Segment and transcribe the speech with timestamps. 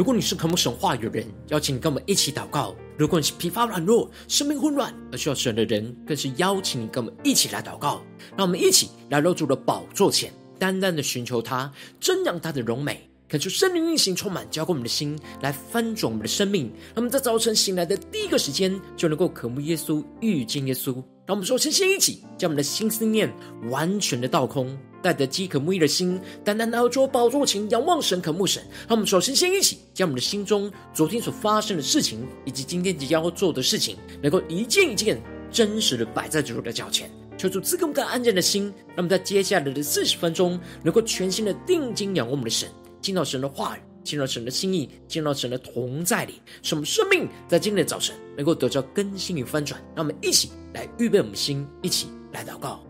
[0.00, 8.00] 如果你是渴慕神话语的人，邀请你跟我们一起祷告；如果你是疲乏软弱、生命混乱而需要神的人，更是邀请你跟我们一起来祷告。
[8.34, 13.06] 让我们一起来到主的宝座前，单单的寻求他，瞻仰他的荣美。
[13.28, 16.72] 恳求圣灵运行，充满浇灌我们的心，来翻转我们的生命。
[16.94, 21.04] 那么在早晨醒来的第一个时间，就能够渴慕耶稣、遇见耶稣。
[21.30, 23.32] 让我们说，先先一起将我们的心思念
[23.70, 28.60] 完全的倒空，带着饥渴慕义的心，单单来到宝座前仰望神、渴慕神。
[28.88, 35.22] 让我们首，先先一起将我们的心中昨天所发生的事情，以及今天即将要做的事情，能够一件一件
[35.52, 37.08] 真实的摆在主的脚前，
[37.38, 38.64] 求主赐给我们安静的心。
[38.88, 42.68] 让我们在接下来的四十分钟，能够全心的定睛仰望我们的神。
[43.00, 49.80] 听到神的话语，进入到神的心意，进入到神的同在里，使我们生命在今天的早晨能够得到更新与翻转。
[49.94, 52.89] 让我们一起来预备我们的心，一起来祷告。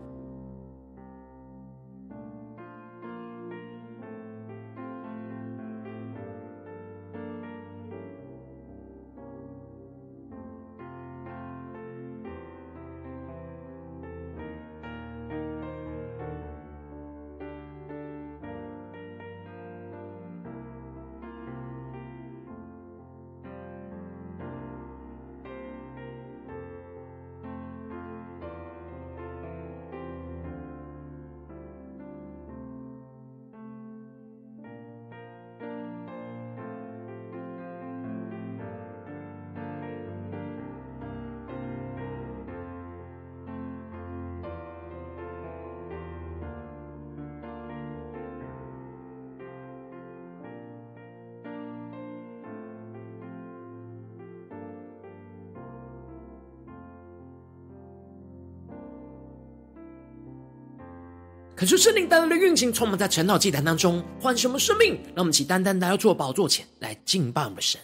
[61.61, 64.95] 可是圣灵带来的运行，充满在晨祷祭坛当中，唤什么生命？
[65.09, 67.79] 让我们起单单来到主的宝座前来敬拜我们的神。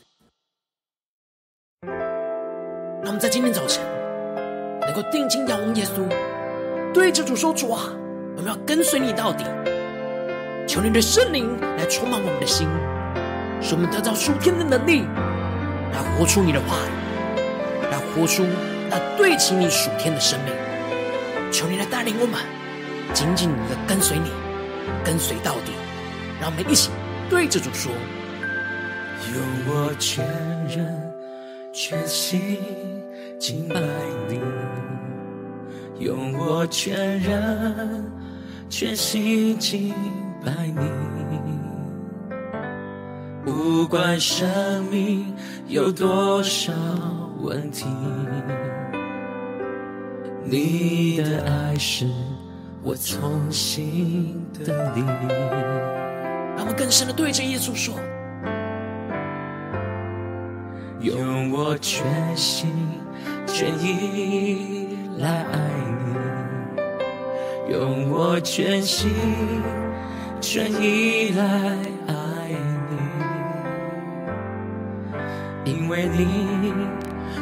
[3.04, 3.86] 让我们在今天早晨
[4.82, 6.12] 能够定睛仰望耶稣，
[6.92, 7.94] 对着主说：“主啊，
[8.36, 9.44] 我们要跟随你到底。”
[10.68, 12.68] 求你的圣灵来充满我们的心，
[13.62, 15.04] 使我们得到属天的能力，
[15.94, 17.42] 来活出你的话语，
[17.92, 18.44] 来活出
[18.90, 21.52] 那对齐你属天的生命。
[21.54, 22.57] 求你来带领我们。
[23.14, 24.30] 紧紧的跟随你，
[25.04, 25.72] 跟随到底。
[26.40, 26.92] 让我们一起
[27.30, 27.92] 对着主说：
[29.34, 30.24] 用我全
[30.68, 31.14] 人
[31.74, 32.60] 全心
[33.40, 33.80] 敬拜
[34.30, 34.40] 你，
[36.00, 38.12] 用我全人
[38.70, 39.94] 全心敬
[40.46, 40.82] 拜你。
[43.44, 45.34] 不管生命
[45.68, 46.72] 有多少
[47.40, 47.86] 问题，
[50.44, 52.06] 你的爱是。
[52.84, 55.02] 我从心的你，
[56.56, 57.96] 让我们更深的对着耶稣说：
[61.02, 62.06] 用我全
[62.36, 62.72] 心
[63.46, 65.60] 全意来爱
[67.68, 69.12] 你，用我全心
[70.40, 71.44] 全意来
[72.08, 72.14] 爱
[75.66, 76.74] 你，因为你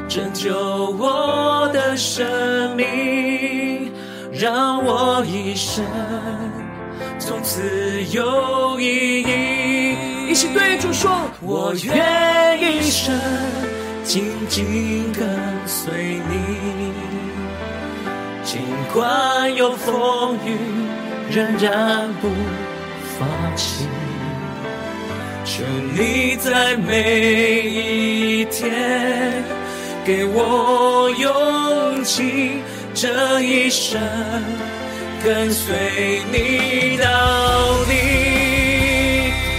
[0.07, 3.64] 拯救我的生命。
[4.37, 5.81] 让我一生
[7.17, 9.95] 从此有意义。
[10.29, 11.09] 一起对主说：
[11.41, 13.17] 我愿一生
[14.03, 15.25] 紧紧跟
[15.65, 16.91] 随你，
[18.43, 18.59] 尽
[18.93, 20.57] 管有风雨，
[21.31, 22.27] 仍然不
[23.17, 23.87] 放弃。
[25.45, 25.63] 求
[25.97, 29.41] 你在每一天
[30.03, 32.61] 给我勇气。
[32.95, 34.01] 这一生
[35.21, 37.91] 跟随你到底。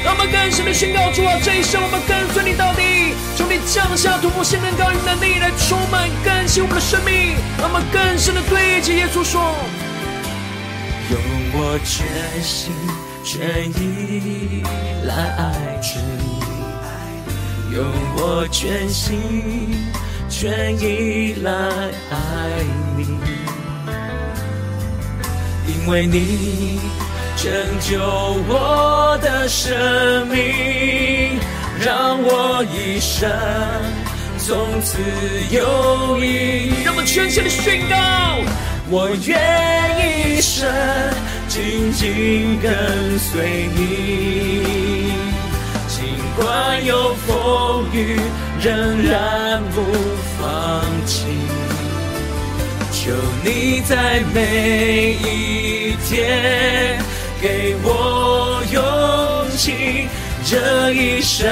[0.02, 3.12] 让我们更深的宣告主啊，这一生我们跟随你到底。
[3.36, 7.36] 求你降下突破性能高与能力来充满更新我们的生命。
[7.58, 9.54] 让我们更深的对着耶稣说：
[11.10, 11.20] 用
[11.52, 12.72] 我全心
[13.22, 14.62] 全意
[15.04, 17.84] 来爱着你，用
[18.16, 19.84] 我全心
[20.30, 22.16] 全意来爱
[22.62, 22.85] 你。
[25.86, 26.80] 为你
[27.36, 28.00] 拯救
[28.48, 31.38] 我的生命，
[31.78, 33.30] 让我一生
[34.38, 34.98] 从此
[35.50, 36.84] 有意义。
[36.84, 37.96] 让我们全心的宣告，
[38.90, 39.38] 我愿
[40.36, 40.68] 一生
[41.48, 45.12] 紧紧跟随你，
[45.86, 46.04] 尽
[46.36, 48.20] 管有风雨，
[48.60, 49.82] 仍然不
[50.40, 51.26] 放弃。
[53.06, 53.12] 求
[53.44, 56.98] 你在每一天
[57.40, 60.08] 给我勇气，
[60.44, 61.46] 这一生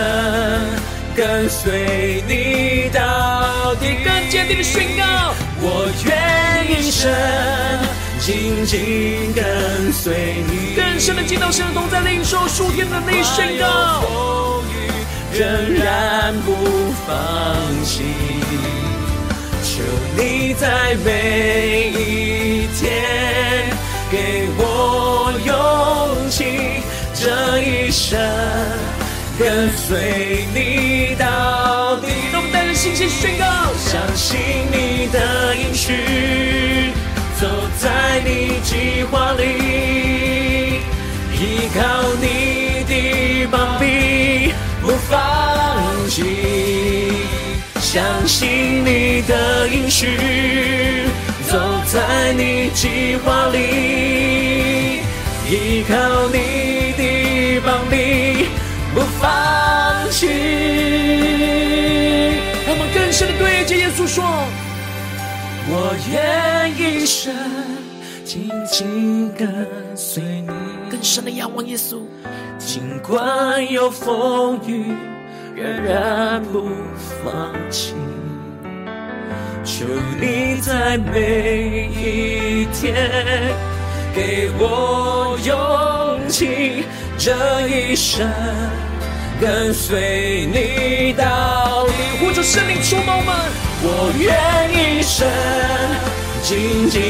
[1.15, 3.87] 跟随你到底。
[4.03, 7.09] 更坚定的宣告，我愿一生
[8.19, 10.75] 紧紧跟随你。
[10.75, 17.15] 更深的进到神的同在，领受数天的你宣告，风雨仍然不放
[17.85, 18.03] 弃。
[19.75, 19.83] 求
[20.17, 22.93] 你在每一天
[24.09, 26.45] 给我勇气，
[27.13, 28.17] 这一生
[29.37, 32.07] 跟随你到底。
[32.33, 33.45] 让我们带着信心宣告，
[33.77, 34.39] 相信
[34.71, 36.93] 你的应许，
[37.41, 40.79] 走在你计划里，
[41.35, 41.83] 依靠
[42.23, 46.64] 你的膀臂，不放弃。
[47.95, 50.19] 相信你的应许，
[51.49, 51.57] 走
[51.87, 54.99] 在你计划里，
[55.49, 55.95] 依靠
[56.27, 58.47] 你的帮臂，
[58.93, 60.27] 不放弃。
[62.67, 64.25] 让我们更深的对着耶稣说：
[65.69, 67.33] 我愿一生
[68.25, 70.51] 紧紧跟随你。
[70.91, 71.99] 更深的仰望耶稣，
[72.59, 75.14] 尽管有风雨。
[75.57, 76.69] 仍然不
[77.23, 77.95] 放弃，
[79.65, 79.85] 求
[80.21, 82.93] 你在每一天
[84.13, 86.85] 给我勇气，
[87.17, 87.33] 这
[87.69, 88.29] 一生
[89.41, 91.93] 跟随你到底。
[92.19, 93.33] 呼求圣灵触摸们，
[93.81, 94.29] 我愿
[94.75, 95.25] 一生
[96.43, 97.01] 紧紧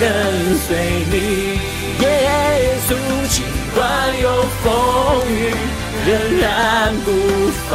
[0.00, 0.76] 跟随
[1.12, 1.53] 你，
[4.62, 5.54] 风雨。
[6.06, 7.10] 仍然不
[7.66, 7.74] 放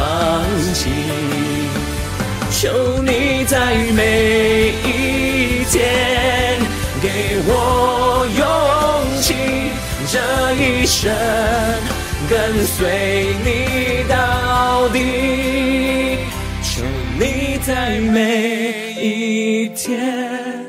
[0.72, 0.88] 弃，
[2.52, 6.60] 求你在每一天
[7.02, 7.08] 给
[7.48, 9.34] 我勇气，
[10.06, 10.20] 这
[10.54, 11.12] 一生
[12.28, 16.18] 跟随你到底。
[16.62, 16.84] 求
[17.18, 20.64] 你在每一天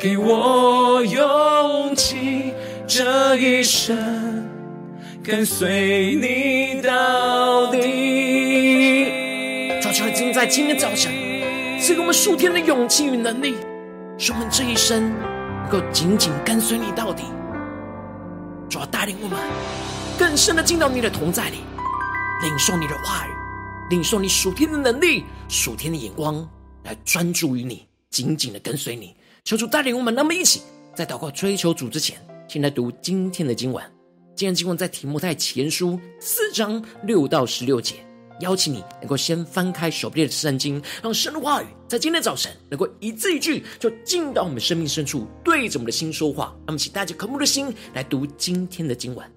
[0.00, 2.52] 给我勇气，
[2.88, 4.29] 这一生。
[5.22, 7.78] 跟随你到底。
[9.82, 11.12] 主求你在今天早晨
[11.78, 13.54] 赐给我们数天的勇气与能力，
[14.18, 17.24] 使我们这一生能够紧紧跟随你到底。
[18.68, 19.38] 主要带领我们
[20.18, 21.58] 更深的进到你的同在里，
[22.42, 23.30] 领受你的话语，
[23.90, 26.48] 领受你属天的能力、属天的眼光，
[26.84, 29.14] 来专注于你，紧紧的跟随你。
[29.44, 30.62] 求主带领我们，那么一起
[30.94, 32.16] 在祷告追求主之前，
[32.48, 33.99] 先来读今天的经文。
[34.40, 37.96] 今天经文在提摩太前书四章六到十六节，
[38.40, 46.56] 邀请你能够先翻开手边的圣经，让神的话语在今天早晨能够一字一句就进到我们生命深处，对着我们的心说话。
[46.66, 49.30] 那么，请带着渴慕的心来读今天的经文。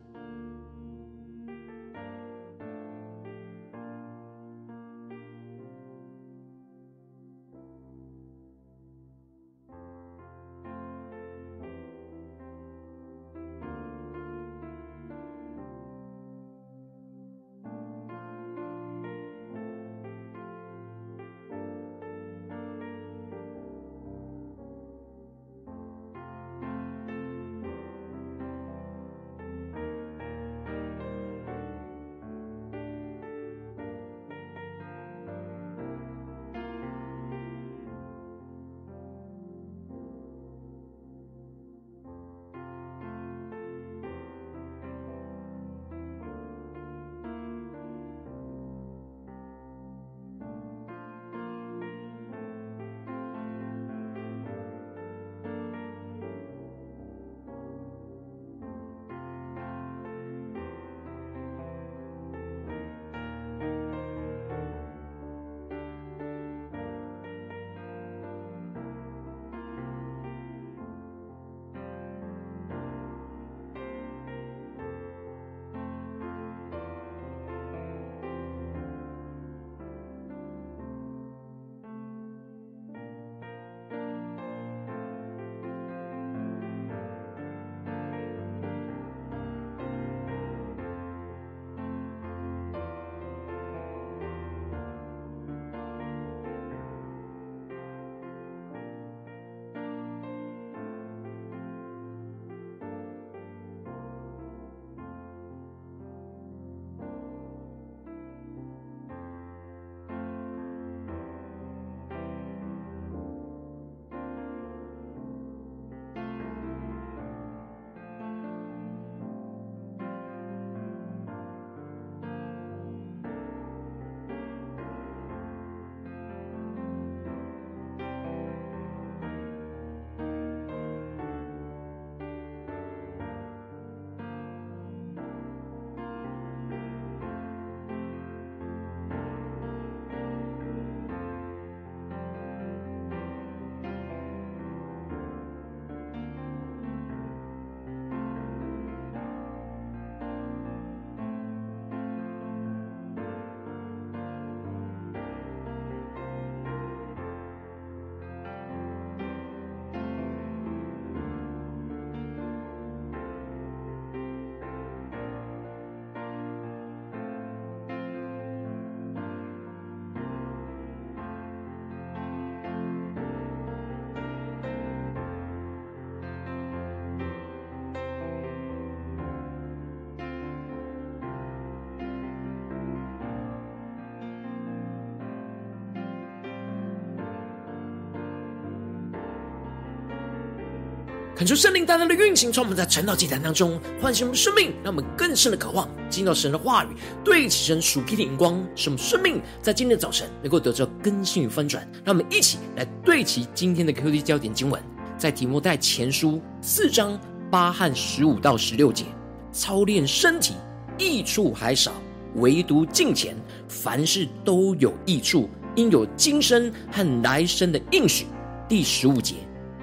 [191.43, 201.85] 恳求圣灵大大的运行，从我们在晨祷祭坛当中唤醒我们生命，让我们更深的渴望进到神的话语，对齐神属天的荧光，使我们生命在今天的早晨能够得到更新与翻转。
[202.05, 204.81] 让我们一起来对齐今天的 QD 焦点经文，
[205.17, 207.19] 在提摩太前书四章
[207.51, 209.03] 八和十五到十六节，
[209.51, 210.53] 操练身体
[210.97, 211.91] 益处还少，
[212.35, 213.35] 唯独敬虔，
[213.67, 218.27] 凡事都有益处，因有今生和来生的应许。
[218.69, 219.35] 第十五节，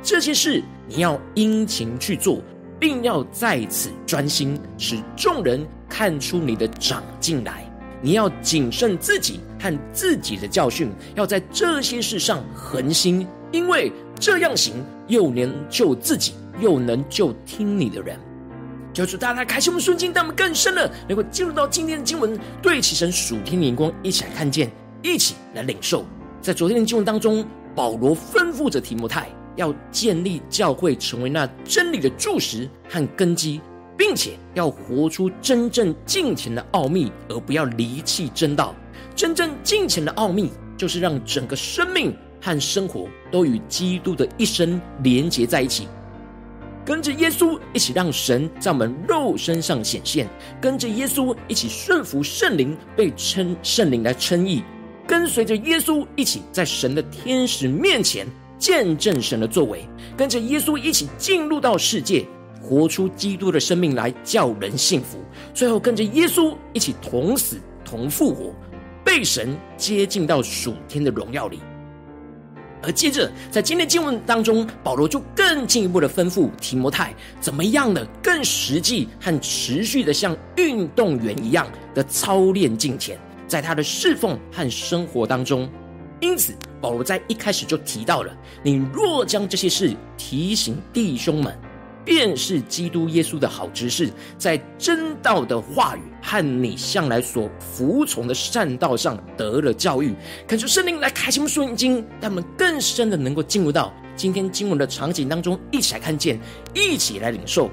[0.03, 2.43] 这些事你要殷勤去做，
[2.81, 7.65] 并要在此专心，使众人看出你的长进来。
[8.03, 18.19] 你要谨慎自己和自己的教训，要在这些事上恒心，因为这样行，又能救自己，又能救听你的人。
[18.93, 24.69] 求主大大开启我们顺境，让我们更深了，能够进入到今天的经文，对齐神属天的眼光，一起来看见，
[25.03, 26.05] 一起来领受。
[26.43, 33.61] 在昨天的经文当中，保罗吩咐着提摩太，要建立教会，成为那真理的柱石和根基。
[34.01, 38.75] 并且要活出真正敬虔的奥秘，而不要离弃真道。
[39.15, 45.87] 真正敬虔的奥秘，就是让整个生命和生活都与基督的一生连结在一起，
[46.83, 50.27] 跟着耶稣一起让神在我们肉身上显现，
[50.63, 54.65] 跟着耶稣一起顺服圣灵，被称圣灵来称义，
[55.07, 58.27] 跟随着耶稣一起在神的天使面前
[58.61, 59.85] 见证神的作为，
[60.17, 62.25] 跟着耶稣一起进入到世界。
[62.63, 65.19] 活出基督的生命来，叫人幸福。
[65.55, 68.55] 最后跟着耶稣一起同死同复活，
[69.03, 71.59] 被神接进到属天的荣耀里。
[72.83, 85.69] 而接着在今天经文当中，保罗就更进一步的吩咐提摩太，怎么样的更实际和持续的像运动员一样的操练敬虔，在他的侍奉和生活当中。
[86.21, 91.59] 因此，保罗在一开始就提到了：你若将这些事提醒弟兄们。
[92.03, 100.15] 便是基督耶稣的好执事，在真道的话语和你向来所服从的善道上得了教育，
[100.49, 106.41] 恳求圣灵来开启我们属灵眼睛，让我们更深的能够进入到今天经文的场景当中，一起来看见，
[106.75, 107.71] 一起来领受。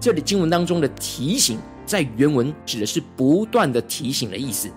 [0.00, 4.70] 这里经文当中的提醒，在原文指的是不断的提醒的意思，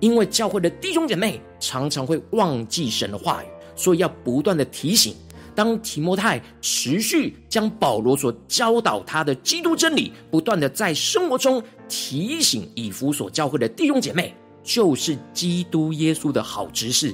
[0.00, 5.14] 因为教会的弟兄姐妹常常会忘记神的话语，所以要不断的提醒。
[5.54, 17.12] 当提摩太持续将保罗所教导他的基督真理，不断的在生活中提醒以弗所教会的弟兄姐妹，就是基督耶稣的好执事。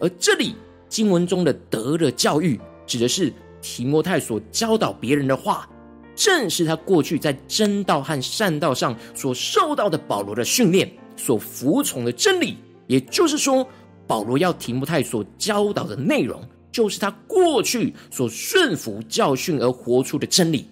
[0.00, 0.54] 而这里
[0.86, 3.32] 经文中的得了教育，指的是
[3.62, 5.66] 提摩太所教导别人的话，
[6.14, 12.56] 正是他过去在真道和善道上所受到的保罗的训练，所服从的真理。
[12.86, 13.68] 也就是说，
[14.06, 16.42] 保罗要提摩太所教导的内容。
[16.70, 20.66] 就是他过去所顺服教训而活出的真理，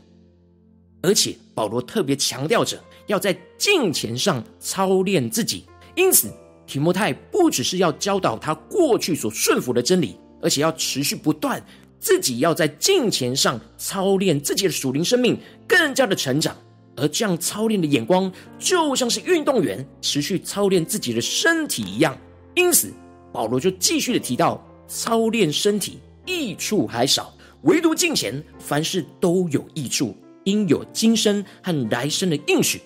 [1.02, 5.64] 而且保罗特别强调着要在敬虔上操练自己。
[5.96, 6.28] 因此，
[6.66, 11.60] 提摩太不只是要教导他过去所顺服的真理，而且要持续不断，
[11.98, 15.36] 自己要在敬虔上操练自己的属灵生命，
[15.66, 16.54] 更加的成长。
[16.96, 22.16] 而这样操练的眼光，就像是运动员持续操练自己的身体一样。
[22.54, 22.92] 因此，
[23.32, 24.62] 保罗就继续的提到。
[24.88, 32.80] 操练身体益处还少，唯独敬虔，凡事都有益处，因有今生和来生的应许。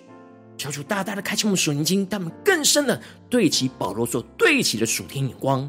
[0.56, 2.98] 求主大大的开启我们属灵经，他们更深的
[3.28, 5.60] 对齐保罗所对齐的属天眼光，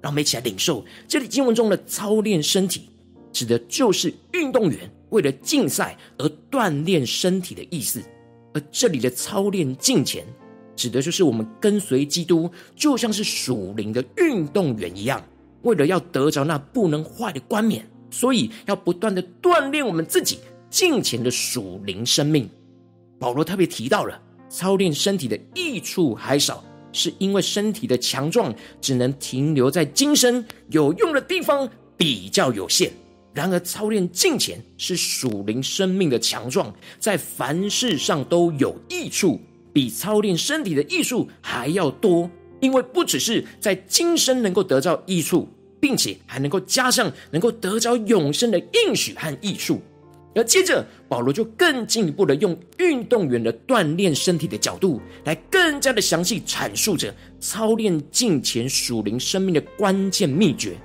[0.00, 2.88] 让我们一起来领受这里经文中的操练身体，
[3.32, 8.02] 指的就是运动员为了竞赛而锻炼身体的意思。
[8.52, 10.24] 而这里的操练敬虔，
[10.74, 15.22] 指的就是我们跟随基督，就像是属灵的运动员一样。
[15.62, 20.38] 为了要得着那不能坏的冠冕，所以要不断的锻炼我们自己
[20.68, 22.48] 敬虔的属灵生命。
[23.18, 32.90] 保罗特别提到了操练身体的益处还少，是因为身体的强壮只能停留在今生，有用的地方比较有限。
[33.32, 39.40] 然而操练敬虔是属灵生命的强壮，在凡事上都有益处，
[39.72, 42.30] 比操练身体的益处还要多。
[42.60, 45.48] 因为不只是在今生能够得到益处，
[45.80, 49.80] 并且还能够加上能够得着永生的应许和益处。
[50.34, 60.76] 而接着保罗就更进一步的用运动员的锻炼身体的角度，来更加的详细阐述着操练敬虔属灵生命的关键秘诀。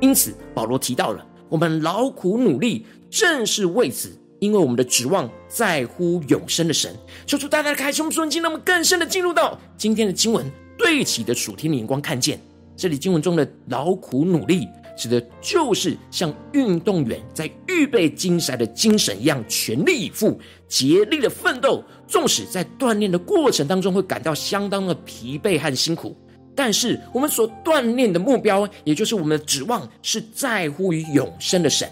[0.00, 6.94] 因此，保罗提到了我们劳苦努力，正是为此，因为我们的指望在乎永生的神。
[7.26, 10.44] 求主大大的开胸顺境，让我们更深的进入到今天的经文。
[10.78, 12.38] 对齐的属天的眼光，看见
[12.76, 20.38] 这里经文中的劳苦努力，指的就是像运动员在预备竞赛的精神一样，全力以赴、
[20.68, 21.82] 竭力的奋斗。
[22.06, 26.14] 纵使在锻炼的过程当中会感到相当的疲惫和辛苦，
[26.56, 31.88] 但是我们所锻炼的目标，也就是我们的指望，是在乎于永生的神。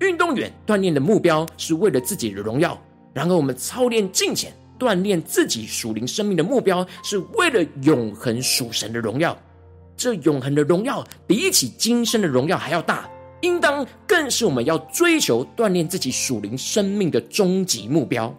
[0.00, 2.76] 运动员锻炼的目标是为了自己的荣耀，
[3.12, 9.36] 然而我们操练敬虔、锻炼自己属灵生命的目标，是为了永恒属神的荣耀。
[9.96, 13.08] 这永恒的荣耀比起今生的荣耀还要大，
[13.42, 18.34] 应当更是我们要追求锻炼自己属灵生命的终极目标。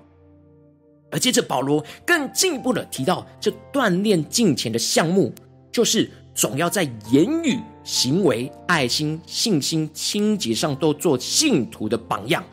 [1.16, 5.34] 而接着保罗更进一步的提到，这锻炼敬虔的项目，
[5.72, 12.44] 就是总要在言语、行为、爱心、信心、清洁上都做信徒的榜样。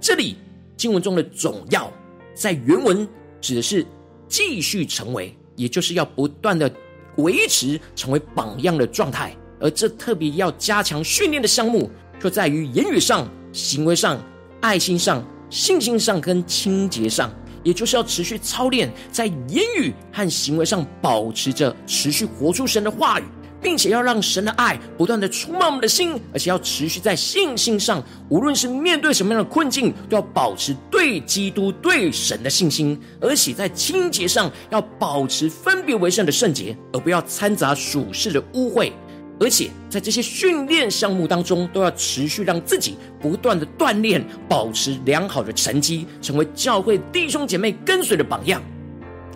[0.00, 0.36] 这里
[0.76, 1.92] 经文中的“总要”
[2.36, 3.06] 在原文
[3.40, 3.84] 指的是
[4.28, 6.70] 继续成为，也就是要不断的。
[7.16, 11.90] 维持成为榜样的状态，而这特别要加强训练的项目，
[12.22, 14.22] 就在于言语上、行为上、
[14.60, 17.28] 爱心上、信心上跟清洁上，
[17.68, 23.24] 也就是要持续操练，在言语和行为上保持着持续活出神的话语。
[23.60, 38.92] 并且要让神的爱不断的充满我们的心，而且要持续在信心上，无论是面对什么样的困境，都要保持对基督、对神的信心；而且在清洁上，要保持分别为圣的圣洁，而不要掺杂属世的污秽。
[39.40, 48.60] 而且在这些训练项目当中，都要持续让自己不断的锻炼，保持良好的成绩，成为教会弟兄姐妹跟随的榜样。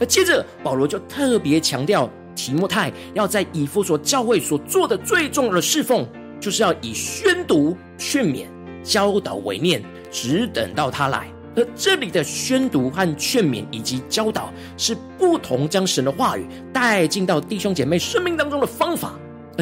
[0.00, 2.10] 而接着，保罗就特别强调。
[2.34, 6.08] 提摩太要在以弗所教会所做的最重要的侍奉，
[6.40, 8.46] 就是要以宣读、劝勉、
[8.82, 11.30] 教导为念，只等到他来。
[11.54, 19.12] 而这里的宣读和劝勉以及教导，是不同将神的话语带进到弟兄姐妹生命当中的方法。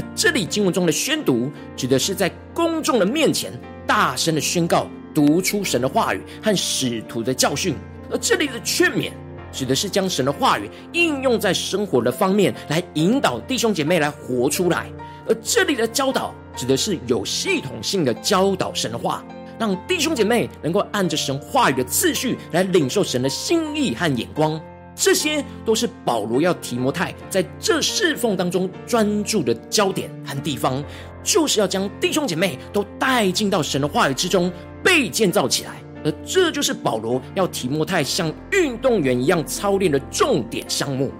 [0.01, 3.53] 而这里经文中的宣读，指的是在公众的面前
[3.87, 7.75] 大声的宣告、读出神的话语和使徒的教训。
[8.11, 9.11] 而这里的劝勉，
[9.53, 14.91] 指的是将神的话语应用在生活的方面，来引导弟兄姐妹来活出来。
[15.29, 19.23] 而这里的教导，指的是有系统性的教导神的话，
[19.59, 24.59] 让弟兄姐妹能够按着神话语的次序来领受神的心意和眼光。
[25.03, 30.85] 这些都是保罗要提摩太在这侍奉当中专注的焦点和地方，
[31.25, 34.53] 就是要将弟兄姐妹都带进到神的话语之中，
[34.85, 35.83] 被建造起来。
[36.05, 41.11] 而这就是保罗要提摩太像运动员一样操练的重点项目。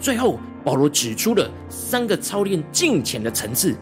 [0.00, 3.76] 最后，保罗指出了三个操练进前的层次，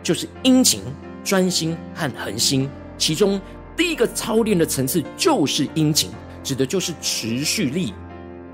[0.00, 0.80] 就是殷勤、
[1.24, 2.70] 专心和恒心。
[2.96, 3.40] 其中，
[3.76, 6.08] 第一个操练的层次就是殷勤，
[6.44, 7.92] 指的就是持续力。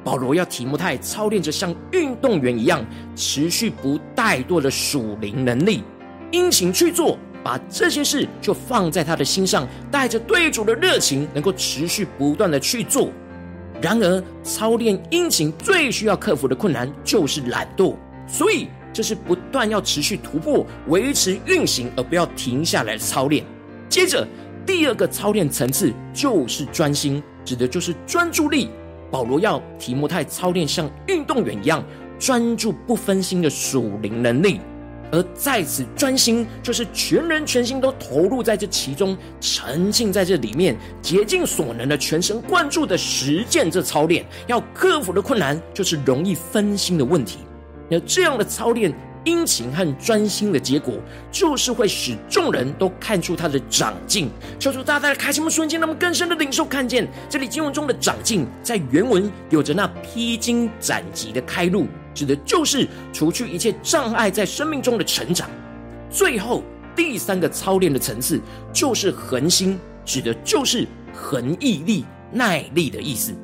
[0.04, 2.84] 保罗要提摩太操练着像运动员一样
[3.14, 5.82] 持续不怠惰的属灵能力，
[6.30, 7.18] 殷勤去做。
[7.44, 13.10] 把这些事就放在他的心上，带着对主的热情，能够持续不断的去做。
[13.80, 17.96] 然而，操练殷勤最需要克服的困难就是懒惰，
[18.28, 23.44] 所以这是不断要持续突破、维持运行而不要停下来的操练。
[23.88, 24.24] 接着，
[24.64, 28.68] 第二个操练层次就是专心，指的就是专注力。
[29.12, 31.84] 保罗要提摩太操练像运动员一样
[32.18, 34.60] 专注不分心的属灵能力。
[35.12, 44.24] 而在此专心，就是全人全心都投入在这其中，沉浸在这里面，竭尽所能的全神贯注的实践这操练。
[44.46, 47.40] 要克服的困难，就是容易分心的问题。
[47.90, 48.90] 那这样的操练，
[49.24, 50.94] 殷勤和专心的结果，
[51.30, 54.30] 就是会使众人都看出他的长进。
[54.58, 61.86] 求主大大的开心我们瞬间，那么更深的领受看见，这里经文中的长进，在原文有着那披荆斩棘的开路。
[62.14, 65.48] 指的就是除去一切障碍在生命中的成长。
[66.10, 66.62] 最后
[66.94, 68.38] 第三个操练的层次
[68.70, 73.34] 就是恒心，指的就是恒毅力、耐力的意思。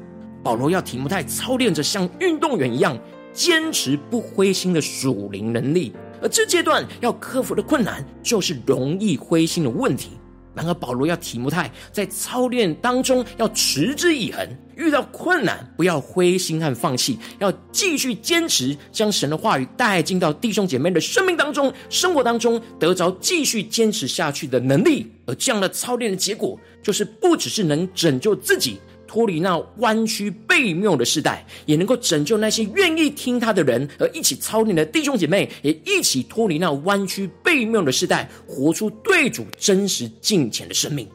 [0.42, 2.96] 保罗要提摩太操练着像运动员一样
[3.38, 10.10] 坚持不灰心的属灵能力，而这阶段要克服的困难就是容易灰心的问题。
[10.56, 25.12] 然而，保罗要提摩太在操练当中要持之以恒，遇到困难不要灰心和放弃，要继续坚持，将神的话语带进到弟兄姐妹的生命当中、生活当中，得着继续坚持下去的能力。
[25.26, 28.80] 而这样的操练的结果，就是不只是能拯救自己。
[29.08, 41.08] 脱离那弯曲背谬的世代，也能够拯救那些愿意听他的人，而一起操练的弟兄姐妹，也一起脱离那弯曲背谬的世代，活出对主真实敬虔的生命。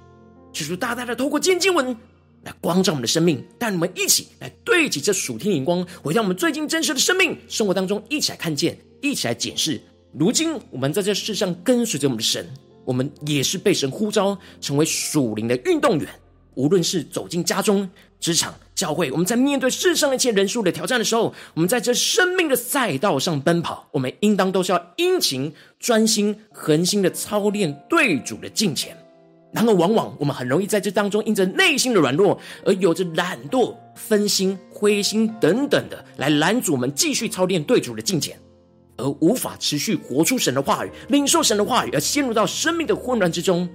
[0.52, 1.96] 求主大大的透过今天经文
[2.44, 9.80] 来光照我们的生命，带我们一起来对齐这属天荧光，回到我们最近真实的生命生活当中，一起来看见，一起来检视，
[10.12, 12.46] 如今我们在这世上跟随着我们的神，
[12.86, 16.10] 我们也是被神呼召成为属灵的运动员。
[16.56, 17.90] 无论是走进家中、
[18.20, 28.98] 职场、教会，我们在面对世上一切人数的挑战的时候，我们在这生命的赛道上奔跑，我们应当都是要殷勤、专心、恒心的操练对主的敬虔。
[29.52, 38.36] 然而，往往我们很容易在这当中，因着内心的软弱，而有着懒惰、分心、灰心等等的，来拦阻我们继续操练对主的敬虔，
[38.98, 43.70] 而无法持续活出神的话语、领受神的话语，而陷入到生命的混乱之中。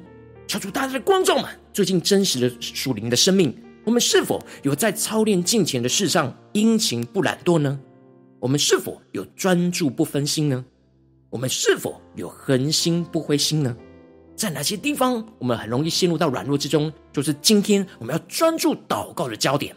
[0.49, 7.79] 求主大家的观众们，最近真实的属灵的生命，我们是否有在操练敬虔的事上殷勤不懒惰呢？
[8.41, 10.65] 我们是否有专注不分心呢？
[11.29, 13.77] 我们是否有恒心不灰心呢？
[14.35, 16.91] 在哪些地方我们很容易陷入到软弱之中？
[17.13, 19.77] 就是今天我们要专注祷告的焦点。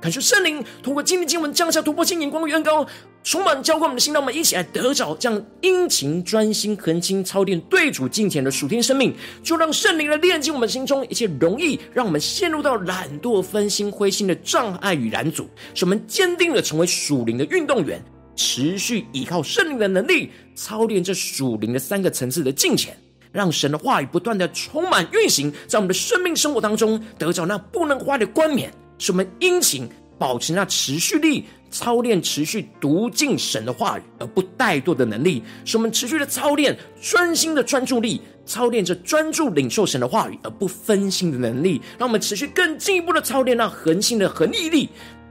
[0.00, 2.86] 感谢圣灵通过今天经文降下突破性眼光的恩膏，
[3.24, 9.12] 充满浇灌我们的心，让我们一起来得着这样殷勤、专心、恒心操练对主敬虔的属天生命。
[9.42, 18.00] 就让圣灵来炼净我们心中一切容易让我们陷入到懒惰、分心、灰心的障碍与拦阻，使我们坚定的成为属灵的运动员，
[18.36, 22.96] 持续依靠圣灵的能力操练这属灵的三个层次的敬虔，
[23.32, 28.72] 让神的话语不断的充满运行在我们的生命生活当中，得着那不能坏的冠冕。
[28.98, 44.88] 使我们殷勤保持那持续力，操练持续读进神的话语而不怠惰的能力；使我们持续的操练专心的专注力，操练着专注领受神的话语而不分心的能力；让我们持续更进一步的操练那恒心的恒毅力。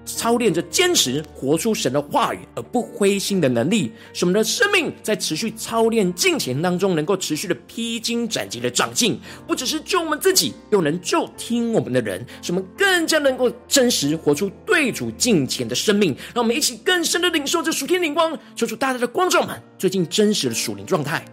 [0.07, 16.15] 操练着坚持活出神的话语而不灰心的能力，使我们的生命在持续操练敬虔当中，能够持续的披荆斩棘的长进，不只是救我们自己，又能救听我们的人，使我们更加能够真实活出对主敬虔的生命。
[16.33, 21.23] 让我们一起更深的领受这属天灵光，求主大大的光照们最近真实的属灵状态。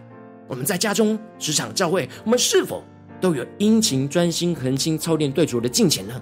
[0.47, 2.83] 我们在家中、职场、教会，我们是否
[3.19, 6.21] 都有殷勤、专心、恒心操练对主的敬虔呢？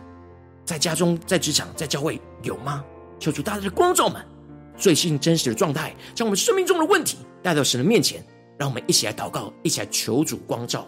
[0.65, 2.83] 在家中、在职场、在教会，有吗？
[3.19, 4.25] 求主大家的光照们，
[4.77, 8.23] 最新真实的状态，将我们生命中的问题带到神的面前，
[8.57, 10.87] 让我们一起来祷告，一起来求主光照。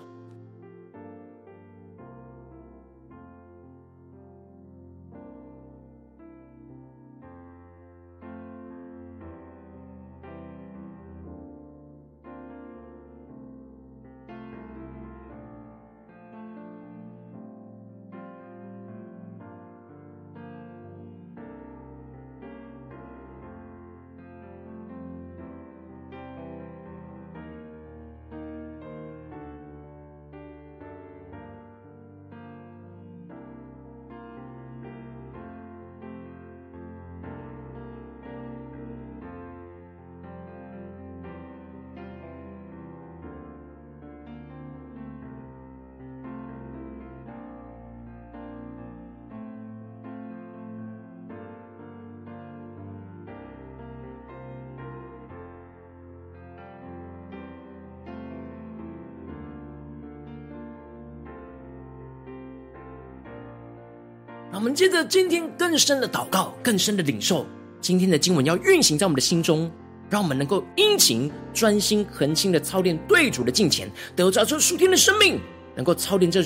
[64.56, 67.46] 我们接着今天更深的祷告，更深的领受
[67.82, 69.70] 今天的经文，要运行在我们的心中，
[70.10, 75.42] 让我们能够殷勤、专心、恒心的操练对主的敬虔，得着这数天的生命，
[75.76, 76.42] 能够操练这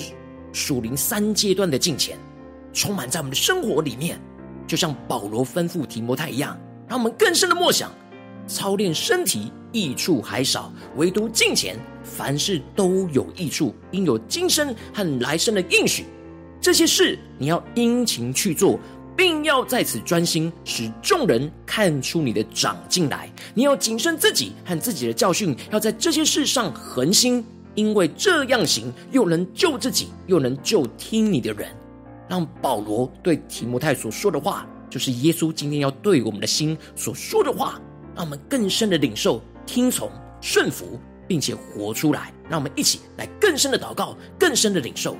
[0.52, 2.18] 属灵三阶段的敬虔，
[2.72, 4.20] 充满在我们的生活里面，
[4.66, 7.92] 就像保罗吩咐提摩太一样，让我们更深的默想，
[8.48, 16.06] 操练身体益处还少，唯独敬虔，凡事都有益处，应有今生和来生的应许。
[16.60, 18.78] 这些事你要殷勤去做，
[19.16, 23.30] 并要在此专心，使众人看出你的长进来。
[23.54, 27.44] 你要谨慎自己和自己的教训，要在这些事上恒心，
[27.74, 31.68] 因为这样行，又能救自己，又能救听你的人。
[32.28, 37.80] 让保罗对提摩太所说的话，就是耶稣今天要对我们的心所说的话，
[38.14, 42.32] 让我们更深的领受、听从、顺服，并且活出来。
[42.48, 45.16] 让我们一起来更深的祷告，更深的领受。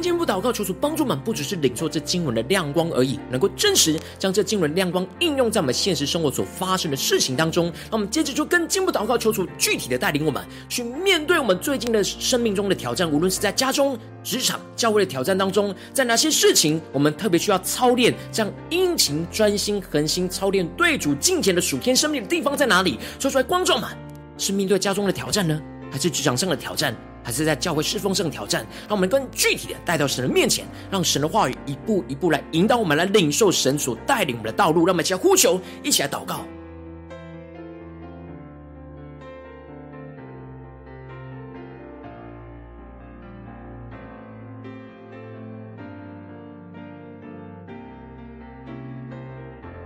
[0.00, 7.72] 进步祷告，求主帮助我们，不只是领受这经文的亮光而已，能够真实将这经文亮光应用在我们现实生活所发生的事情当中。
[7.90, 22.98] 那我们接着就更进一步祷告，求主具体的带领我们去面对我们最近的生命中的挑战，无论是在家中、职场、教会的挑战当中，在哪些事情我们特别需要操练，这样殷勤、专心、恒心操练对主敬虔的属天生命的地方在哪里？
[23.18, 23.88] 说出来，观众们
[24.36, 26.94] 是面对家中的挑战呢，还是职场上的挑战？
[27.28, 34.86] 还是在教会侍奉上的挑战，让我们更具体的带到神的面前，让神的话语一步一步来引导我们，来领受神所带领我们的道路。
[34.86, 36.40] 让我们一起来呼求，一起来祷告。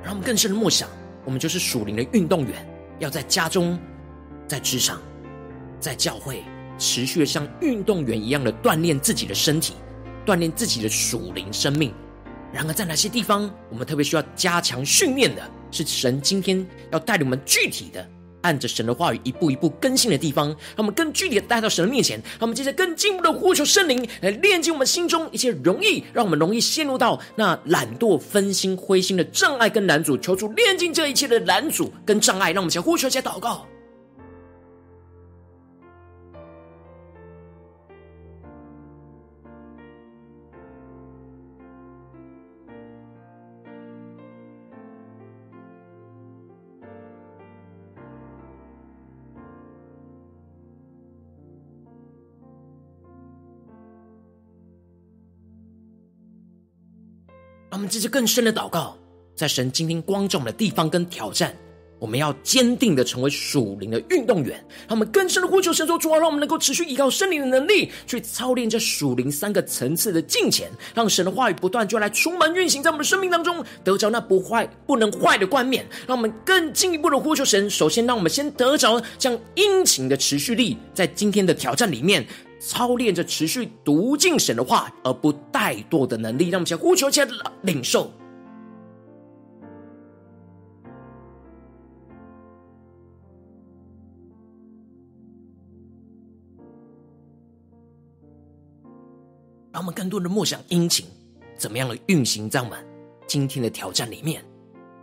[0.04, 0.88] 让我们更深的默想，
[1.24, 2.54] 我们就是属灵的运动员，
[3.00, 3.76] 要在家中、
[4.46, 5.02] 在职场、
[5.80, 6.44] 在教会。
[6.82, 9.74] 持续的像运动员一样的锻炼自己的身体，
[10.26, 11.94] 锻炼自己的属灵生命。
[12.52, 15.40] 然而，在哪些地方我们特别需要加强训练的？
[15.70, 18.06] 是神今天要带领我们具体的
[18.42, 22.18] 按着神的话语一步一步更新的地方，让我们更具体的带到神的面前。
[22.32, 30.18] 让我们接着更进一步的呼求圣灵来炼净我们心中一些容易让我们容易陷入到那懒惰、分心、灰心的障碍跟拦阻。
[30.18, 33.64] 求主炼净这一切的拦阻跟障碍，让我们先呼求，先祷告。
[57.72, 58.94] 让我们这些更深的祷告，
[59.34, 61.56] 在神今天光照我们的地方跟挑战，
[61.98, 64.62] 我们要坚定的成为属灵的运动员。
[64.80, 75.86] 让我们更深的呼求神说：主啊，让我们能够持续依靠圣灵的能力，去操练这属灵三个层次的敬虔，让神的话语不断就来充满运行在我们的生命当中，得着那不坏、不能坏的冠冕。
[76.06, 82.26] 让我们更进一步的呼求神，首先让我们先得着这样殷勤的持续力，在今天的挑战里面。
[82.64, 87.28] 操练着持续读进神的话而不怠惰的能力，让我们先呼求起来
[87.62, 88.08] 领受。
[99.72, 101.04] 让我们更多的默想殷勤，
[101.56, 102.78] 怎么样的运行在我们
[103.26, 104.44] 今天的挑战里面，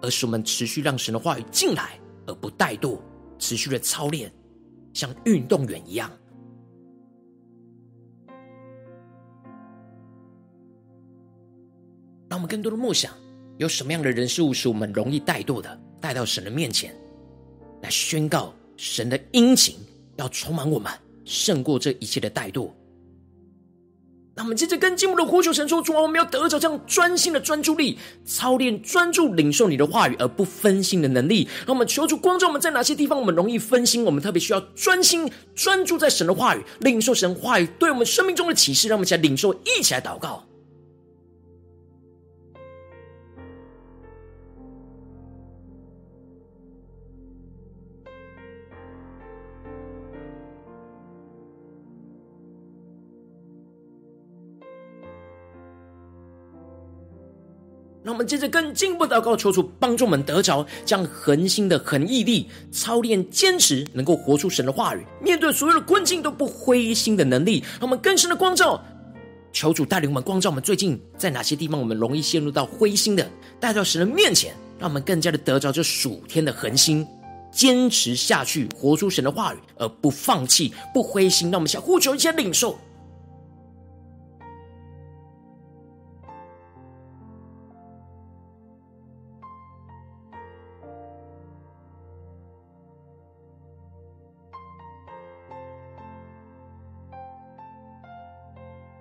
[0.01, 2.97] 而是我们持续让神的话语进来而不怠惰，
[3.37, 4.31] 持续的操练，
[4.93, 6.09] 像运动员一样。
[12.29, 13.11] 让我们更多的梦想，
[13.57, 16.95] 有什么样的人事物是我们容易怠惰的，带到神的面前，
[17.81, 19.75] 来宣告神的殷勤
[20.17, 20.91] 要充满我们，
[21.25, 22.69] 胜过这一切的怠惰。
[24.35, 31.45] 那我们接着更进一步的呼求神说：主啊，我们要得着这样专心的专注力，操练专注领受你的话语而不分心的能力。
[31.65, 38.87] 让我们求主光照我们在哪些地方我们容易分心，我们特别需要专心专注在神的话语，领受神话语对我们生命中的启示。
[38.87, 40.45] 让我们一起来领受，一起来祷告。
[58.09, 67.63] 让我们接着更进一步祷告，求主帮助我们得着这样恒心的恒毅力，操练坚持，能够活出神的话语，面对所有的困境都不灰心的能力。
[67.73, 68.83] 让我们更深的光照，
[69.53, 77.05] 求主带领我们光照我们最近在哪些地方我们容易陷入到灰心的，带到神的面前，让我们更加的得着这属天的恒心，
[77.51, 81.51] 坚持下去，活出神的话语，而不放弃，不灰心。
[81.51, 82.75] 让我们先呼求一些领受。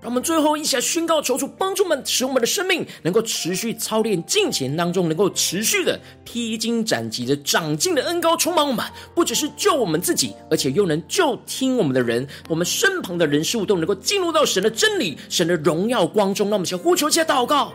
[0.01, 16.49] 让我们最后一起来宣告，求主帮助们，使我们的生命能够持续操练金钱当中，能够持续的披荆斩棘的长进的恩膏充满我们，不只是救我们自己，而且又能救听我们的人，我们身旁的人事物都能够进入到神的真理、神的荣耀光中。
[16.49, 17.73] 让我们先呼求，一下祷告。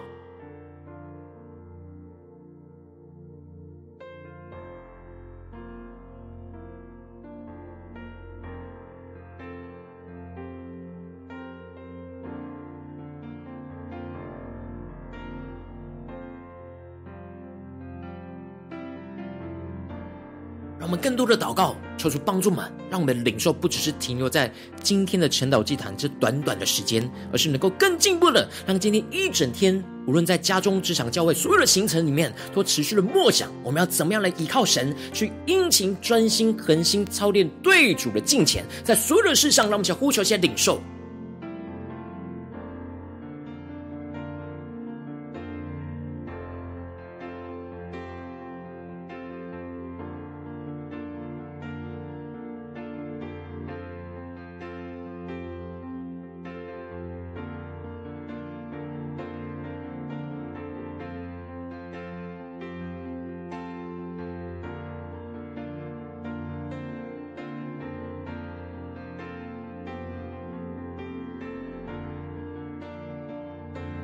[21.03, 24.49] 更多的祷告，求主帮助们，让我们的领受不只是停留在
[24.81, 40.81] 今天的晨祷祭坛这短短的时间，而是能够更进步的，让今天一整天，无论在家中、职场、教会所有的行程里面，都持续的默想，我们要怎么样来依靠神，去殷勤、专心、恒心操练对主的敬虔，在所有的事上，让我们一起呼求、一起领受。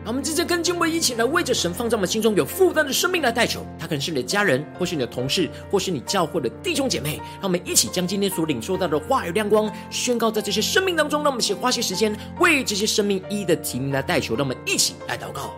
[0.09, 7.17] 我们直接跟精卫一起来为着神放在我们心中有负担的生命来代求，他可能是你的家人，或是你的同事，或是你教会的弟兄姐妹。
[7.33, 11.21] 让我们一起将今天所领受到的话语亮光宣告在这些生命当中。
[11.21, 14.35] 让我们一起花些时间为这些生命一一的提名来代求。
[14.35, 15.53] 让我们一起来祷告。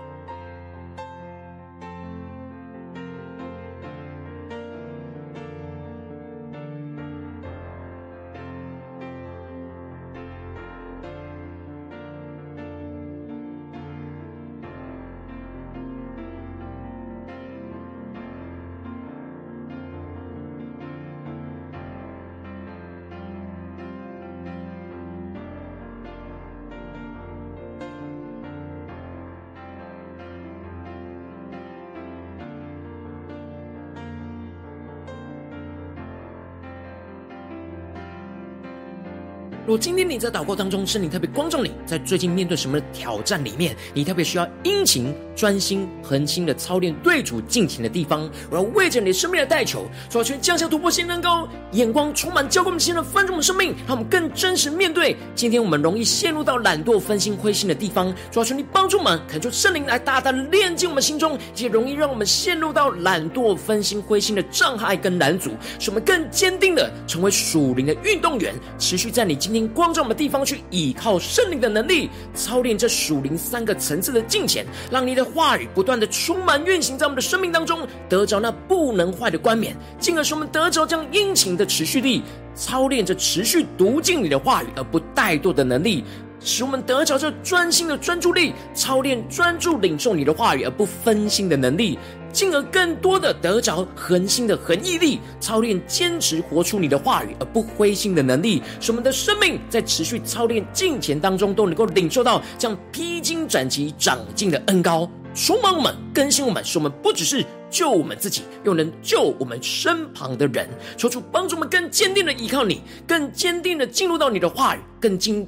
[39.77, 58.13] 今天你在祷告当中，圣灵特别光照你，在最近面对什么挑战里面，你特别需要殷勤、专心、恒心的操练对主敬虔的地方，我要为着你生命的代求，主要去降下突破性能高，眼光充满浇灌我们心的翻转我们生命，让我们更真实面对今天我们容易陷入到懒惰、分心、灰心的地方。
[58.31, 82.21] 主要求你帮助我们，恳求圣灵来大大的炼净我们心中，也容易让我们陷入到懒惰、分心、灰心的障碍跟拦阻，使我们更坚定的成为属灵的运动员，持续在你今天光照我们的地方去倚靠圣灵的能力，操练这属灵三个层次的敬虔，让你的话语不断的充满运行在我们的生命当中，得着那不能坏的冠冕，进而使我们得着这样殷勤的持续力，
[82.55, 86.03] 操练着持续读进你的话语而不怠惰的能力，
[86.39, 91.97] 使我们得着这专心的专注力，操练专注领受你的话语而不分心的能力。
[92.31, 110.69] 进而更多的得着恒心的恒毅力，操练坚持活出你的话语而不灰心的能力，使我们的生命在持续操练进前当中都能够领受到这样披荆斩棘长进的恩膏，充满我们，更新我们，使我们不只是救我们自己，又能救我们身旁的人。
[110.97, 115.45] 求主帮助我们更坚定的依靠你，更坚定的进入到你的话语，更坚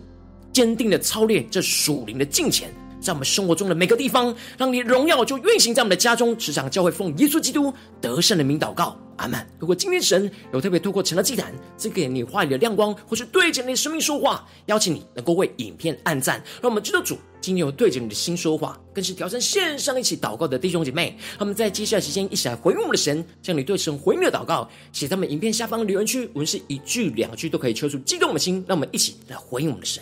[0.52, 2.70] 坚定的操练这属灵的敬虔。
[3.04, 9.46] 在我们生活中的每个地方，让你荣耀就运行在我们的家中、职场、教会，奉耶稣基督得胜的名祷告，阿门。
[9.60, 21.18] 如果今天神有特别透过成了祭坛赐给你话语的亮光，或是对着你的生命说话，邀请你能够为影片按赞，让我们知道主今天有对着你的心说话，更是挑战线上一起祷告的弟兄姐妹。
[21.38, 30.02] 他们在接下来时间一起来回应我们的神，将你对神回应的祷告写在我们影片下方留言区，无论是一句两句都可以抽出激动我们的心，让我们一起来回应我们的神。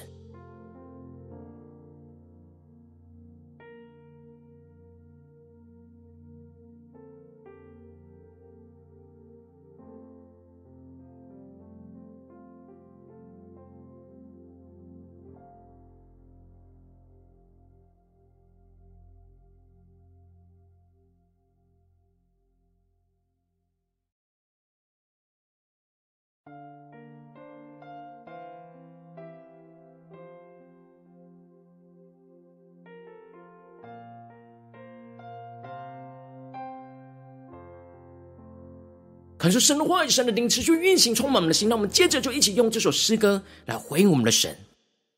[39.51, 41.67] 是神的话语、神的灵持续运行，充满我们的心。
[41.67, 44.49] 那我们接着就一起用这首诗歌来回应我们的神，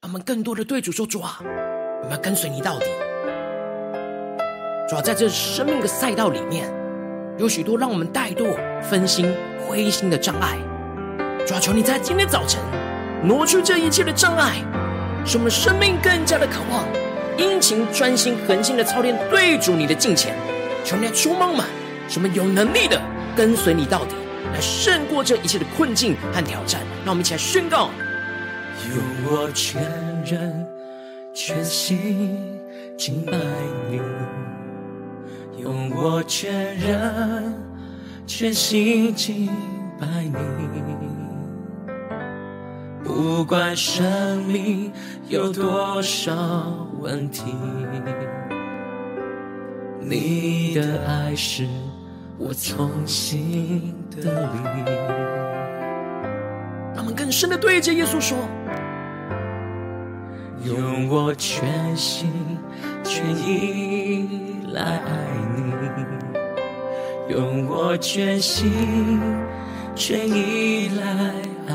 [0.01, 2.85] 让我们更多的对主说：“主啊，我们要跟随你到底。”
[4.89, 6.73] 主啊，在这生命的赛道里面，
[7.37, 9.33] 有许多让我们怠惰、分心、
[9.65, 10.57] 灰心的障碍。
[11.45, 12.61] 主啊，求你在今天早晨
[13.23, 14.63] 挪去这一切的障碍，
[15.25, 16.85] 使我们生命更加的渴望
[17.37, 20.35] 殷勤、专心、恒心的操练对主你的敬虔。
[20.85, 21.65] 求你来充满我们，
[22.07, 23.01] 使我们有能力的。
[23.35, 24.13] 跟随你到底，
[24.51, 26.81] 来胜过这一切的困境和挑战。
[27.05, 27.89] 让我们一起来宣告：
[28.89, 29.81] 用我全
[30.25, 30.67] 人、
[31.33, 32.59] 全心
[32.97, 33.37] 敬拜
[33.89, 33.99] 你；
[35.61, 37.53] 用我全人、
[38.27, 39.47] 全心敬
[39.99, 40.33] 拜你。
[43.03, 44.91] 不管生命
[45.27, 47.53] 有多少问题，
[49.99, 51.67] 你的爱是
[52.45, 54.83] 我从心的里，
[56.93, 58.37] 他们更深的对着耶稣说：
[60.65, 62.29] 用我全心
[63.01, 65.09] 全意来爱
[65.55, 69.21] 你，用我全心
[69.95, 71.05] 全意来
[71.69, 71.73] 爱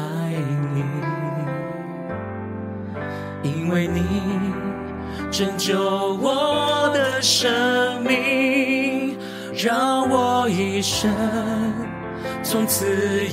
[0.75, 0.85] 你，
[3.43, 4.03] 因为你
[5.31, 5.79] 拯救
[6.16, 9.16] 我的生命，
[9.55, 9.88] 让
[10.49, 11.11] 一生
[12.42, 12.86] 从此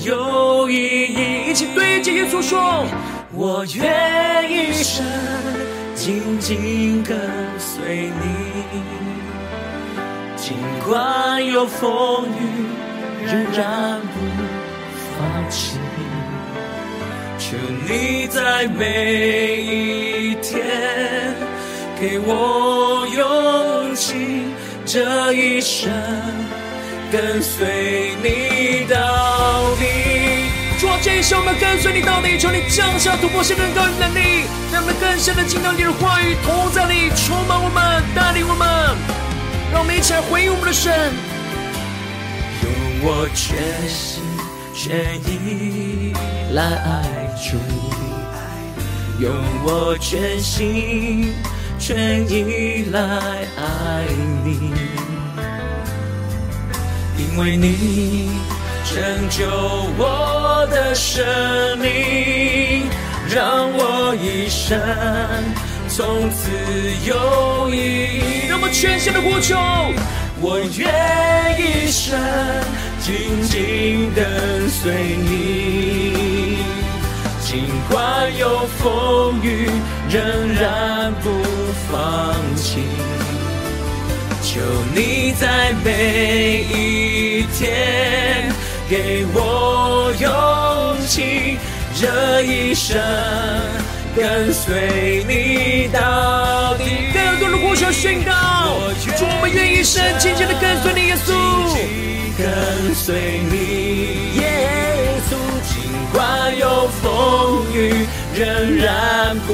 [0.03, 1.49] 有意义。
[1.49, 2.85] 一起对着耶稣说。
[3.37, 5.05] 我愿一生
[5.93, 7.19] 紧紧跟
[7.59, 8.23] 随你，
[10.37, 10.55] 尽
[10.87, 12.65] 管有风雨，
[13.25, 14.15] 仍然不
[15.17, 15.77] 放弃。
[17.37, 21.35] 求你在每一天
[21.99, 24.45] 给我勇气，
[24.85, 25.91] 这一生
[27.15, 29.85] 跟随你到底。
[30.77, 38.67] 主啊，这一生我们跟随你到底，求你降下突破性更高的能力，让我们更深的进到你的话语，同在里充满我们，带领我们，
[39.71, 40.91] 让我们一起来回应我们的神。
[42.63, 42.69] 用
[43.07, 43.55] 我全
[43.87, 44.21] 心
[44.73, 46.11] 全意
[46.51, 47.55] 来爱主，
[49.23, 49.31] 用
[49.63, 51.33] 我全心
[51.79, 54.03] 全意来爱
[54.43, 54.73] 你，
[57.37, 58.29] 为你。
[58.93, 59.45] 拯救
[59.97, 61.25] 我的生
[61.79, 62.87] 命，
[63.27, 64.79] 让我一生
[65.89, 66.49] 从此
[67.05, 68.47] 有意义。
[68.47, 69.57] 让我全心的呼求，
[70.39, 72.17] 我愿一生
[73.01, 76.59] 紧紧跟随你，
[77.41, 79.69] 尽管有风雨，
[80.09, 80.21] 仍
[80.53, 81.43] 然不
[81.91, 82.83] 放弃。
[84.55, 84.61] 求
[84.95, 88.49] 你在每一天。
[88.89, 91.57] 给我勇气，
[91.93, 92.97] 这一生
[94.15, 96.85] 跟随你到底。
[97.13, 98.31] 更多的呼求宣告，
[99.17, 101.33] 主，我们愿一生紧紧的跟随你，耶稣。
[102.37, 105.35] 跟随你，耶稣，
[105.67, 109.53] 尽管有风雨，仍然不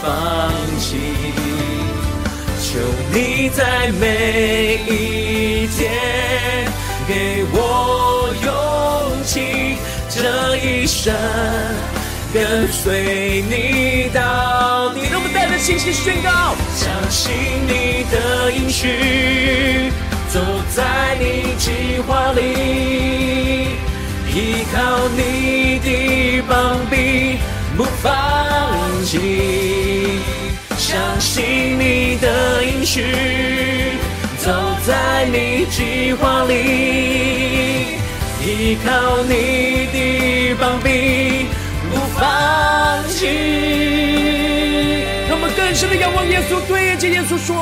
[0.00, 1.47] 放弃。
[2.78, 5.90] 求你在每一天
[7.08, 9.76] 给我勇气。
[10.08, 11.12] 这一生
[12.32, 17.32] 跟随你到底，让我们带着信心宣告：相信
[17.66, 19.90] 你的应许，
[20.28, 20.38] 走
[20.72, 23.74] 在你计划里，
[24.32, 27.38] 依靠你的膀臂，
[27.76, 29.87] 不放弃。
[30.88, 33.04] 相信你的应许，
[34.38, 34.50] 走
[34.86, 37.98] 在你计划里。
[38.40, 41.44] 依靠你的膀臂，
[41.90, 43.26] 不放弃。
[45.28, 47.54] 让我们更深的仰望耶稣，对着耶稣说：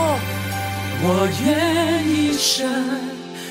[1.03, 2.71] 我愿一生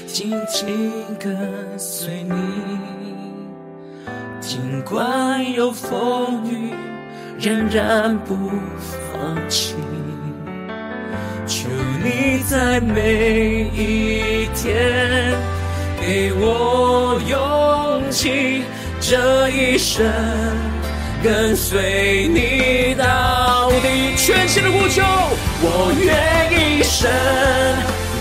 [0.07, 1.38] 紧紧跟
[1.78, 2.34] 随你，
[4.39, 6.71] 尽管有风雨，
[7.38, 8.36] 仍然不
[9.11, 9.73] 放放弃。
[11.47, 11.67] 求
[12.03, 15.34] 你在每一天。
[15.99, 18.61] 给我勇气，
[19.01, 20.05] 这一生
[21.23, 24.15] 跟随你到底。
[24.15, 25.01] 全心的呼求，
[25.61, 27.09] 我愿一生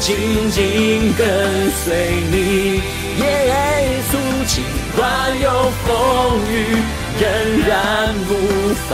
[0.00, 0.16] 紧
[0.50, 1.84] 紧跟随
[2.32, 2.80] 你。
[3.20, 4.12] 耶稣，
[4.46, 4.64] 尽
[4.96, 5.02] 管
[5.42, 6.54] 有风雨，
[7.20, 7.22] 仍
[7.68, 8.30] 然不
[8.88, 8.90] 放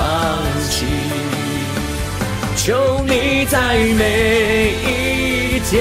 [0.68, 1.29] 弃。
[2.62, 3.58] 求你在
[3.96, 5.80] 每一天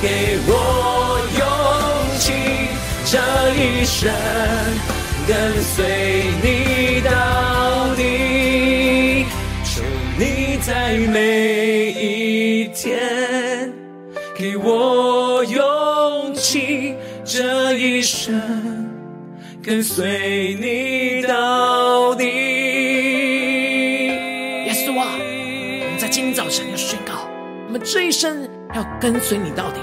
[0.00, 1.42] 给我勇
[2.16, 2.32] 气。
[3.04, 3.18] 这
[3.56, 4.08] 一生
[5.26, 7.10] 跟随你到
[7.96, 9.26] 底，
[9.64, 9.82] 求
[10.16, 13.72] 你在每一天
[14.36, 16.94] 给我勇气。
[17.24, 18.40] 这一生
[19.60, 22.67] 跟随你到底。
[26.38, 27.28] 早晨要宣告，
[27.66, 29.80] 我们这一生要跟随你到底。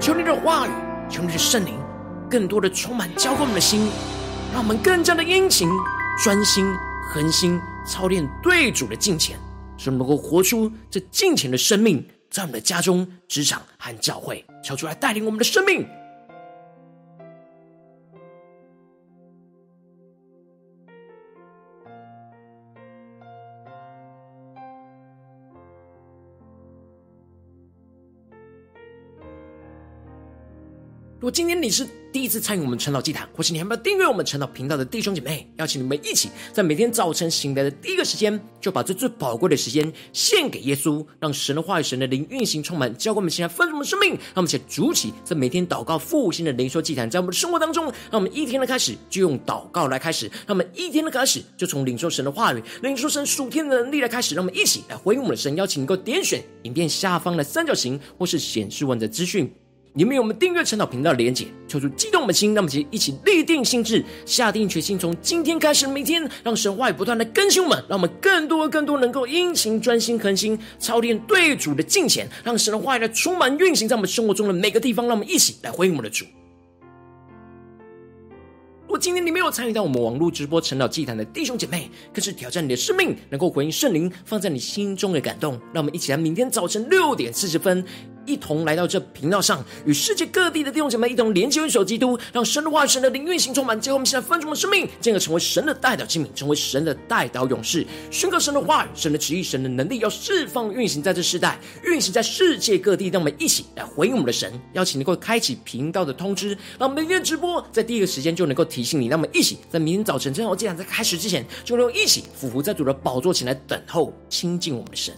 [0.00, 0.70] 求你的话语，
[1.10, 1.74] 求你的圣灵。
[2.30, 3.86] 更多的充满浇灌我们的心，
[4.50, 5.68] 让我们更加的殷勤、
[6.24, 6.64] 专心、
[7.12, 9.36] 恒心操练对主的敬虔，
[9.76, 15.86] 使我们能够活出这敬虔的生命，在我们的家中、职场和教会，求主来带领我们的生命。
[31.24, 44.10] 如果今天你是第一次参与我们晨祷祭坛，或是你还没有订阅我们晨祷频道的弟兄姐妹，邀请你们一起在每天早晨醒来的第一个时间，就把这最宝贵的时间献给耶稣，让神的话语、神的灵运行充满，教灌我们现在丰盛的生命。
[44.10, 54.34] 让我们一起主起在每天祷告复兴的灵修祭坛，在我们的生活当中，让我们一天的开始就用祷告来开始，让我们一天的开始就从领受神的话语、领受神属天的能力来开始。
[54.34, 59.50] 让我们一起来回应我们的神，邀请你能够点选影片下方的三角形，或是显示文的资讯。
[59.94, 76.24] 里面有我们订阅晨祷频道的连结，求主激动的心，让我们一起立定心志，下定决心，从今天开始每天，让神话语不断的更新我们，让我们更多更多能够殷勤专心恒心操练对主的敬虔，让神的话语来充满运行在我们生活中的每个地方，让我们一起来回应我们的主。
[78.82, 87.84] 如果今天你没有参与到我们网络直播晨祷祭坛的弟兄姐妹，更是挑战你的生命，能够回应圣灵放在你心中的感动，让我们一起来明天早晨六点四十分。
[88.26, 93.80] 一同来到这频道上，与世界各地的弟兄姐妹一同连接、元首基督，让神的话语、神的灵运行充满。
[93.80, 103.08] 结果我们现在分盛的生命，进而成为神的代表器皿，成为神的代祷勇士，宣告神的话语、神的旨意、神的能力，要释放运行在这世代，运行在世界各地。
[103.08, 109.06] 让我们一起来回应我们的神，邀请能够开启频道的通知，让每天直播在第一个时间就能够提醒你。
[109.06, 115.14] 让我们一起在明天早晨正好，既然在开始之前，就能够一起俯伏在主的宝座前来等候亲近我们的神。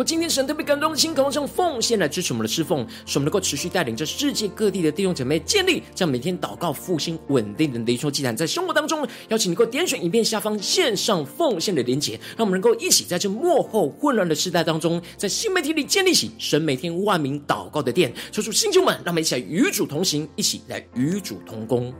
[0.00, 18.10] 若今天神特别感动的心，渴望用奉献来支持我们的侍奉，使我们能够持续带领着世界各地的弟兄姐妹建立这样每天祷告复兴稳定的灵修祭坛，在生活当中，邀请你能够点选影片下方线上奉献的连结，让我们能够一起在这幕后混乱的时代当中，在新媒体里建立起神每天万名祷告的殿。
[18.32, 21.92] 求主星球们，让我们一起来与主同行，一起来与主同工。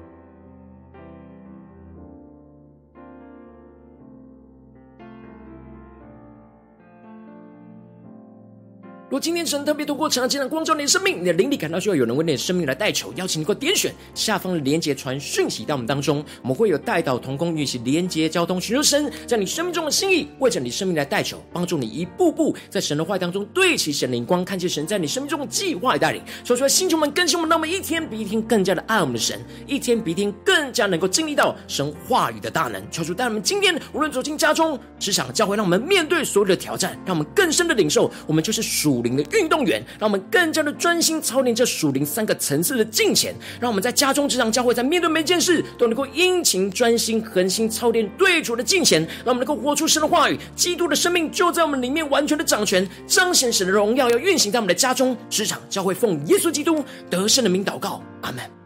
[9.20, 26.22] 今天神特别透过晨祷祭坛光照你的生命，你的灵里感到需要有人为你的生命来代求，邀请你给我点选下方的连结传讯息到我们当中，我们会有代祷同工，与其连结交通，寻求神在你生命中的心意，为着你生命来代求，帮助你一步步在神的话语当中对齐神灵光，看见神在你生命中的计划与带领。
[26.42, 32.82] 说出来，星球们更新我们，让我们一天比一天更加的爱我们的神，一天比一天更加能够经历到神话语的大能。
[32.90, 39.02] 求主带我们今天无论走进家中、职场、教会，让我们面对所有的挑战，让我们更深的领受，我们就是属。
[39.09, 58.59] 灵灵的运动员，让我们更加的专心操练这属灵三个层次的敬虔，让我们在家中、职场、教会，在面对每件事都能够殷勤、专心、恒心操练对主的敬虔，让我们能够活出神的话语，基督的生命就在我们里面完全的掌权，彰显神的荣耀，要运行在我们的家中、职场、教会，奉耶稣基督得胜的名祷告，阿门。